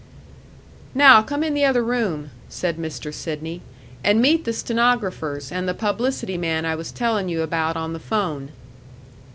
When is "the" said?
1.53-1.63, 4.45-4.51, 5.69-5.75, 7.93-7.99